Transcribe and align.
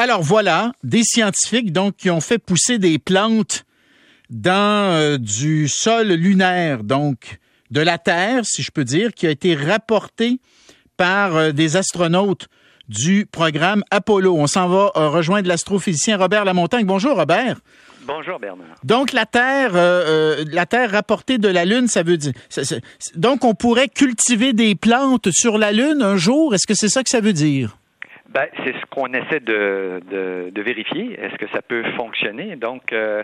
Alors 0.00 0.22
voilà, 0.22 0.70
des 0.84 1.02
scientifiques 1.02 1.72
donc 1.72 1.96
qui 1.96 2.08
ont 2.08 2.20
fait 2.20 2.38
pousser 2.38 2.78
des 2.78 3.00
plantes 3.00 3.64
dans 4.30 4.92
euh, 4.94 5.18
du 5.18 5.66
sol 5.66 6.12
lunaire, 6.12 6.84
donc 6.84 7.40
de 7.72 7.80
la 7.80 7.98
Terre, 7.98 8.44
si 8.44 8.62
je 8.62 8.70
peux 8.70 8.84
dire, 8.84 9.12
qui 9.12 9.26
a 9.26 9.30
été 9.30 9.56
rapporté 9.56 10.38
par 10.96 11.34
euh, 11.34 11.50
des 11.50 11.76
astronautes 11.76 12.46
du 12.88 13.26
programme 13.26 13.82
Apollo. 13.90 14.36
On 14.36 14.46
s'en 14.46 14.68
va 14.68 14.92
euh, 14.94 15.08
rejoindre 15.08 15.48
l'astrophysicien 15.48 16.16
Robert 16.16 16.44
Lamontagne. 16.44 16.86
Bonjour 16.86 17.16
Robert. 17.16 17.58
Bonjour 18.06 18.38
Bernard. 18.38 18.76
Donc 18.84 19.12
la 19.12 19.26
Terre, 19.26 19.72
la 19.72 20.66
Terre 20.66 20.92
rapportée 20.92 21.38
de 21.38 21.48
la 21.48 21.64
Lune, 21.64 21.88
ça 21.88 22.04
veut 22.04 22.16
dire. 22.16 22.34
donc 23.16 23.44
on 23.44 23.54
pourrait 23.54 23.88
cultiver 23.88 24.52
des 24.52 24.76
plantes 24.76 25.32
sur 25.32 25.58
la 25.58 25.72
Lune 25.72 26.02
un 26.02 26.16
jour? 26.16 26.54
Est-ce 26.54 26.68
que 26.68 26.74
c'est 26.74 26.88
ça 26.88 27.02
que 27.02 27.10
ça 27.10 27.20
veut 27.20 27.32
dire? 27.32 27.76
Ben, 28.28 28.46
c'est 28.62 28.74
ce 28.74 28.84
qu'on 28.90 29.06
essaie 29.14 29.40
de, 29.40 30.02
de, 30.10 30.62
vérifier. 30.62 31.18
Est-ce 31.18 31.36
que 31.36 31.48
ça 31.48 31.62
peut 31.62 31.82
fonctionner? 31.96 32.56
Donc, 32.56 32.92
euh, 32.92 33.22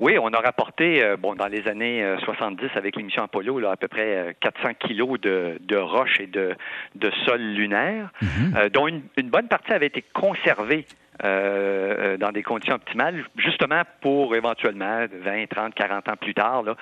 oui, 0.00 0.16
on 0.18 0.28
a 0.28 0.40
rapporté, 0.40 1.02
euh, 1.02 1.18
bon, 1.18 1.34
dans 1.34 1.46
les 1.46 1.68
années 1.68 2.02
70 2.24 2.64
euh, 2.64 2.68
avec 2.74 2.96
l'émission 2.96 3.22
Apollo, 3.22 3.60
là, 3.60 3.72
à 3.72 3.76
peu 3.76 3.88
près 3.88 4.34
400 4.40 4.70
kilos 4.78 5.20
de, 5.20 5.58
de 5.60 5.76
roches 5.76 6.20
et 6.20 6.26
de, 6.26 6.54
de 6.94 7.10
sol 7.26 7.40
lunaire, 7.40 8.10
mhm. 8.22 8.68
dont 8.70 8.88
une, 8.88 9.02
une, 9.18 9.28
bonne 9.28 9.48
partie 9.48 9.72
avait 9.72 9.88
été 9.88 10.02
conservée 10.14 10.86
euh, 11.22 12.16
dans 12.16 12.32
des 12.32 12.42
conditions 12.42 12.76
optimales, 12.76 13.24
justement 13.36 13.82
pour 14.00 14.34
éventuellement 14.36 15.04
20, 15.22 15.46
30, 15.50 15.74
40 15.74 16.08
ans 16.08 16.16
plus 16.18 16.34
tard, 16.34 16.62
là, 16.62 16.76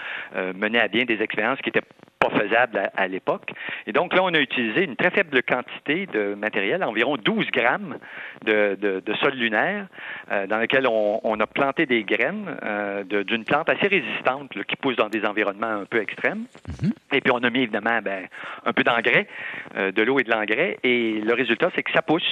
mener 0.54 0.78
à 0.78 0.86
bien 0.86 1.04
des 1.04 1.20
expériences 1.20 1.60
qui 1.60 1.70
étaient 1.70 1.82
faisable 2.30 2.90
à, 2.96 3.08
l'époque. 3.08 3.50
Et 3.86 3.92
donc 3.92 4.14
là, 4.14 4.22
on 4.22 4.32
a 4.34 4.38
utilisé 4.38 4.84
une 4.84 4.96
très 4.96 5.10
faible 5.10 5.42
quantité 5.42 6.06
de 6.06 6.34
matériel, 6.34 6.82
environ 6.84 7.16
12 7.16 7.46
grammes 7.50 7.98
de, 8.44 9.02
sol 9.20 9.34
lunaire, 9.34 9.86
euh, 10.30 10.46
dans 10.46 10.58
lequel 10.58 10.86
on, 10.86 11.40
a 11.40 11.46
planté 11.46 11.86
des 11.86 12.04
graines 12.04 12.56
euh, 12.62 13.04
d'une 13.04 13.44
plante 13.44 13.68
assez 13.68 13.88
résistante 13.88 14.50
qui 14.64 14.76
pousse 14.76 14.96
dans 14.96 15.08
des 15.08 15.24
environnements 15.24 15.66
un 15.66 15.84
peu 15.84 16.00
extrêmes. 16.00 16.44
Mm-hmm. 16.68 16.92
Et 17.16 17.20
puis 17.20 17.32
on 17.32 17.38
a 17.38 17.50
mis 17.50 17.62
évidemment 17.62 18.00
ben, 18.02 18.26
un 18.64 18.72
peu 18.72 18.84
d'engrais, 18.84 19.26
euh, 19.76 19.92
de 19.92 20.02
l'eau 20.02 20.18
et 20.18 20.24
de 20.24 20.30
l'engrais, 20.30 20.78
et 20.82 21.20
le 21.20 21.34
résultat, 21.34 21.70
c'est 21.74 21.82
que 21.82 21.92
ça 21.92 22.02
pousse. 22.02 22.22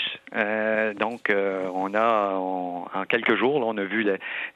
donc 0.99 1.33
on 1.75 1.95
a, 1.95 2.35
en 2.35 3.05
quelques 3.09 3.37
jours, 3.37 3.67
on 3.67 3.77
a 3.77 3.85
vu 3.85 4.07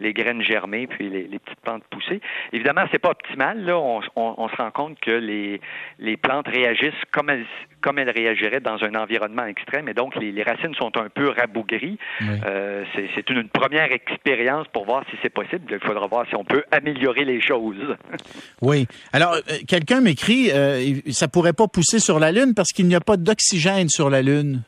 les 0.00 0.12
graines 0.12 0.42
germer, 0.42 0.86
puis 0.86 1.08
les, 1.08 1.39
petites 1.39 1.61
plantes 1.61 1.84
pousser. 1.91 2.20
Évidemment, 2.52 2.84
c'est 2.91 2.98
pas 2.98 3.11
optimal. 3.11 3.64
Là, 3.64 3.78
on, 3.78 4.00
on 4.16 4.48
se 4.48 4.56
rend 4.56 4.70
compte 4.70 4.98
que 5.00 5.11
les, 5.27 5.60
les 5.98 6.16
plantes 6.16 6.48
réagissent 6.48 7.05
comme 7.12 7.30
elles, 7.30 7.46
comme 7.80 7.98
elles 7.98 8.10
réagiraient 8.10 8.60
dans 8.60 8.82
un 8.82 8.94
environnement 8.94 9.46
extrême. 9.46 9.88
Et 9.88 9.94
donc, 9.94 10.16
les, 10.16 10.42
racines 10.42 10.74
sont 10.74 10.91
un 10.96 11.08
peu 11.08 11.30
rabougries. 11.30 11.98
Euh, 12.22 12.84
c'est 12.94 13.30
une, 13.30 13.48
première 13.48 13.92
expérience 13.92 14.66
pour 14.72 14.86
voir 14.86 15.05
si 15.10 15.16
c'est 15.22 15.33
possible. 15.33 15.64
Il 15.70 15.86
faudra 15.86 16.06
voir 16.06 16.27
si 16.28 16.34
on 16.34 16.44
peut 16.44 16.64
améliorer 16.70 17.24
les 17.24 17.41
choses. 17.41 17.96
oui. 18.62 18.86
Alors, 19.12 19.34
euh, 19.34 19.58
quelqu'un 19.66 20.00
m'écrit, 20.00 20.50
euh, 20.52 20.94
ça 21.10 21.28
pourrait 21.28 21.52
pas 21.52 21.68
pousser 21.68 21.98
sur 21.98 22.18
la 22.18 22.33
Lune 22.33 22.55
parce 22.55 22.70
qu'il 22.72 22.86
n'y 22.86 22.94
a 22.94 23.00
pas 23.00 23.16
d'oxygène 23.16 23.88
sur 23.88 24.11
la 24.11 24.22
Lune. 24.22 24.62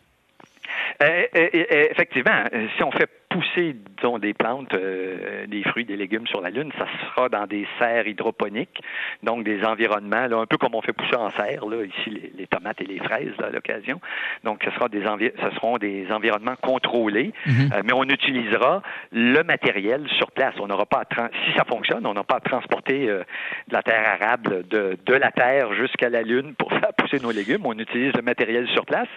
Effectivement, 1.00 2.44
si 2.76 2.82
on 2.82 2.90
fait 2.90 3.08
pousser, 3.28 3.76
disons, 3.96 4.18
des 4.18 4.32
plantes, 4.32 4.72
euh, 4.74 5.46
des 5.46 5.62
fruits, 5.64 5.84
des 5.84 5.96
légumes 5.96 6.26
sur 6.26 6.40
la 6.40 6.50
Lune, 6.50 6.72
ça 6.78 6.86
sera 7.00 7.28
dans 7.28 7.46
des 7.46 7.66
serres 7.78 8.06
hydroponiques, 8.06 8.80
donc 9.22 9.44
des 9.44 9.64
environnements, 9.64 10.26
là, 10.26 10.38
un 10.38 10.46
peu 10.46 10.56
comme 10.56 10.74
on 10.74 10.82
fait 10.82 10.92
pousser 10.92 11.16
en 11.16 11.30
serre, 11.30 11.66
là, 11.66 11.84
ici 11.84 12.32
les, 12.36 12.46
tomates 12.46 12.80
et 12.80 12.86
les 12.86 12.98
fraises 12.98 13.34
à 13.42 13.50
l'occasion. 13.50 14.00
Donc, 14.44 14.62
ce, 14.64 14.70
sera 14.70 14.88
des 14.88 15.02
ce 15.02 15.50
seront 15.56 15.78
des 15.78 16.06
environnements 16.10 16.56
contrôlés, 16.56 17.32
mhm. 17.46 17.70
euh, 17.72 17.82
mais 17.84 17.92
on 17.92 18.04
utilisera 18.04 18.82
le 19.12 19.42
matériel 19.42 20.06
sur 20.16 20.30
place. 20.30 20.54
On 20.60 20.66
n'aura 20.66 20.86
pas 20.86 21.02
à 21.02 21.28
si 21.44 21.56
ça 21.56 21.64
fonctionne, 21.64 22.06
on 22.06 22.14
n'a 22.14 22.24
pas 22.24 22.36
à 22.36 22.40
transporter 22.40 23.08
euh, 23.08 23.24
de 23.68 23.74
la 23.74 23.82
terre 23.82 24.08
arable 24.20 24.66
de, 24.68 24.96
de 25.04 25.14
la 25.14 25.30
Terre 25.30 25.72
jusqu'à 25.74 26.08
la 26.08 26.22
Lune 26.22 26.54
pour 26.58 26.70
faire 26.80 26.92
pousser 26.96 27.20
nos 27.20 27.30
légumes. 27.30 27.62
On 27.64 27.78
utilise 27.78 28.12
le 28.14 28.22
matériel 28.22 28.66
sur 28.68 28.86
place. 28.86 29.08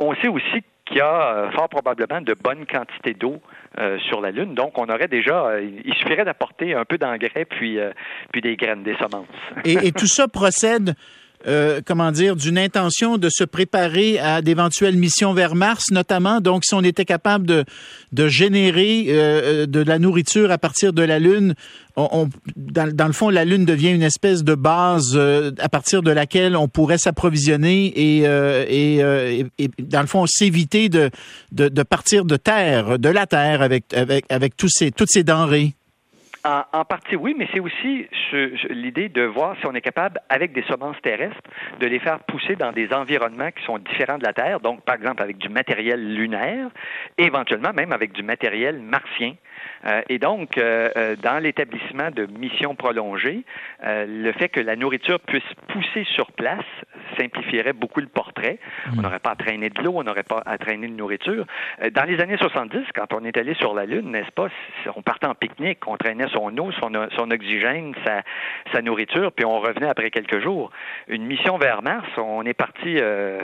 on 0.00 0.14
sait 0.16 0.28
aussi 0.28 0.62
qu'il 0.88 0.98
y 0.98 1.00
a 1.00 1.50
fort 1.54 1.68
probablement 1.68 2.20
de 2.20 2.34
bonnes 2.34 2.66
quantités 2.66 3.14
d'eau 3.14 3.40
euh, 3.78 3.98
sur 4.08 4.20
la 4.20 4.30
Lune. 4.32 4.54
Donc, 4.54 4.76
on 4.78 4.86
aurait 4.86 5.06
déjà, 5.08 5.46
euh, 5.46 5.70
il 5.84 5.94
suffirait 5.94 6.24
d'apporter 6.24 6.74
un 6.74 6.84
peu 6.84 6.98
d'engrais 6.98 7.44
puis, 7.44 7.78
euh, 7.78 7.92
puis 8.32 8.40
des 8.40 8.56
graines, 8.56 8.82
des 8.82 8.96
semences. 8.96 9.26
et, 9.64 9.92
tout 9.92 10.06
ça 10.06 10.26
procède 10.26 10.94
comment 11.86 12.12
dire, 12.12 12.36
d'une 12.36 12.58
intention 12.58 13.16
de 13.18 13.28
se 13.30 13.44
préparer 13.44 14.18
à 14.18 14.42
d'éventuelles 14.42 14.96
missions 14.96 15.32
vers 15.32 15.54
Mars, 15.54 15.84
notamment. 15.90 16.40
Donc, 16.40 16.64
si 16.64 16.74
on 16.74 16.82
était 16.82 17.04
capable 17.04 17.46
de, 17.46 17.64
de 18.12 18.28
générer 18.28 19.66
de 19.66 19.80
la 19.80 19.98
nourriture 19.98 20.50
à 20.50 20.58
partir 20.58 20.92
de 20.92 21.02
la 21.02 21.18
Lune, 21.18 21.54
dans, 22.56 23.06
le 23.06 23.12
fond, 23.12 23.28
la 23.28 23.44
Lune 23.44 23.64
devient 23.64 23.90
une 23.90 24.02
espèce 24.02 24.44
de 24.44 24.54
base 24.54 25.12
euh, 25.14 25.50
à 25.58 25.68
partir 25.68 26.02
de 26.02 26.10
laquelle 26.10 26.56
on 26.56 26.68
pourrait 26.68 26.98
s'approvisionner 26.98 27.92
et, 27.96 28.26
euh, 28.26 28.64
euh, 28.70 29.44
et, 29.58 29.70
dans 29.78 30.00
le 30.00 30.06
fond, 30.06 30.24
s'éviter 30.26 30.88
de, 30.88 31.10
de, 31.52 31.82
partir 31.82 32.24
de 32.24 32.36
terre, 32.36 32.98
de 32.98 33.08
la 33.08 33.26
terre 33.26 33.62
avec, 33.62 33.92
avec, 33.94 34.24
avec 34.28 34.56
tous 34.56 34.68
ces, 34.68 34.92
toutes 34.92 35.10
ces 35.10 35.24
denrées. 35.24 35.74
En, 36.44 36.84
partie, 36.84 37.16
oui, 37.16 37.34
mais 37.36 37.48
c'est 37.52 37.60
aussi 37.60 38.06
l'idée 38.70 39.08
de 39.08 39.22
voir 39.22 39.56
si 39.60 39.66
on 39.66 39.74
est 39.74 39.80
capable, 39.80 40.20
avec 40.28 40.52
des 40.52 40.62
semences 40.62 40.96
terrestres, 41.02 41.36
de 41.80 41.86
les 41.86 41.98
faire 41.98 42.20
pousser 42.20 42.56
dans 42.56 42.72
des 42.72 42.92
environnements 42.92 43.50
qui 43.50 43.64
sont 43.64 43.78
différents 43.78 44.18
de 44.18 44.24
la 44.24 44.32
Terre, 44.32 44.60
donc 44.60 44.82
par 44.82 44.94
exemple 44.94 45.22
avec 45.22 45.38
du 45.38 45.48
matériel 45.48 46.14
lunaire, 46.14 46.68
éventuellement 47.18 47.72
même 47.72 47.92
avec 47.92 48.12
du 48.12 48.22
matériel 48.22 48.78
martien. 48.80 49.34
Euh, 49.86 50.02
et 50.08 50.18
donc, 50.18 50.58
euh, 50.58 50.90
euh, 50.96 51.16
dans 51.16 51.42
l'établissement 51.42 52.10
de 52.10 52.26
missions 52.26 52.74
prolongées, 52.74 53.44
le 53.84 54.32
fait 54.32 54.48
que 54.48 54.60
la 54.60 54.76
nourriture 54.76 55.20
puisse 55.20 55.42
pousser 55.68 56.04
sur 56.14 56.30
place 56.32 56.64
simplifierait 57.18 57.72
beaucoup 57.72 58.00
le 58.00 58.06
portrait. 58.06 58.58
On 58.86 58.96
hmm. 58.96 59.02
n'aurait 59.02 59.18
pas 59.18 59.30
à 59.30 59.36
traîner 59.36 59.70
de 59.70 59.82
l'eau, 59.82 59.94
on 59.96 60.02
n'aurait 60.02 60.22
pas 60.22 60.42
à 60.44 60.58
traîner 60.58 60.88
de 60.88 60.94
nourriture. 60.94 61.46
Dans 61.92 62.04
les 62.04 62.20
années 62.20 62.36
70, 62.38 62.86
quand 62.94 63.12
on 63.12 63.24
est 63.24 63.36
allé 63.36 63.54
sur 63.54 63.74
la 63.74 63.86
Lune, 63.86 64.10
n'est-ce 64.10 64.30
pas, 64.32 64.48
on 64.96 65.02
partait 65.02 65.26
en 65.26 65.34
pique-nique, 65.34 65.86
on 65.86 65.96
traînait 65.96 66.28
son 66.32 66.56
eau, 66.58 66.70
son, 66.72 66.90
son 67.16 67.30
oxygène, 67.30 67.94
sa, 68.04 68.22
sa, 68.72 68.82
nourriture, 68.82 69.32
puis 69.32 69.44
on 69.44 69.60
revenait 69.60 69.88
après 69.88 70.10
quelques 70.10 70.40
jours. 70.40 70.70
Une 71.08 71.24
mission 71.24 71.58
vers 71.58 71.82
Mars, 71.82 72.06
on 72.16 72.44
est 72.44 72.54
parti 72.54 72.96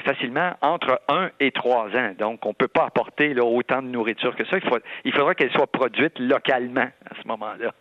facilement 0.05 0.53
entre 0.61 1.01
un 1.09 1.31
et 1.41 1.51
trois 1.51 1.89
ans. 1.95 2.13
Donc, 2.19 2.45
on 2.47 2.51
ne 2.51 2.55
peut 2.55 2.69
pas 2.69 2.87
apporter 2.87 3.35
là, 3.35 3.45
autant 3.45 3.83
de 3.83 3.89
nourriture 3.89 4.35
que 4.37 4.45
ça. 4.47 4.57
Il, 4.57 4.69
faut, 4.69 4.79
il 5.05 5.13
faudra 5.13 5.35
qu'elle 5.35 5.53
soit 5.53 5.67
produite 5.67 6.19
localement 6.19 6.89
à 7.11 7.15
ce 7.21 7.27
moment-là. 7.29 7.73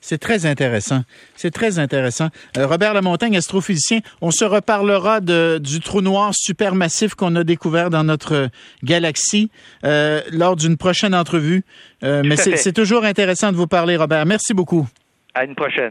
C'est 0.00 0.18
très 0.18 0.46
intéressant. 0.46 1.02
C'est 1.34 1.50
très 1.50 1.78
intéressant. 1.78 2.28
Euh, 2.56 2.66
Robert 2.66 2.94
Lamontagne, 2.94 3.36
astrophysicien, 3.36 4.00
on 4.20 4.30
se 4.30 4.44
reparlera 4.44 5.09
de, 5.18 5.58
du 5.58 5.80
trou 5.80 6.00
noir 6.00 6.30
supermassif 6.32 7.16
qu'on 7.16 7.34
a 7.34 7.42
découvert 7.42 7.90
dans 7.90 8.04
notre 8.04 8.50
galaxie 8.84 9.50
euh, 9.82 10.20
lors 10.30 10.54
d'une 10.54 10.76
prochaine 10.76 11.14
entrevue. 11.14 11.64
Euh, 12.04 12.22
mais 12.24 12.36
c'est 12.36 12.72
toujours 12.72 13.04
intéressant 13.04 13.50
de 13.50 13.56
vous 13.56 13.66
parler, 13.66 13.96
Robert. 13.96 14.24
Merci 14.26 14.54
beaucoup. 14.54 14.86
À 15.34 15.44
une 15.44 15.56
prochaine. 15.56 15.88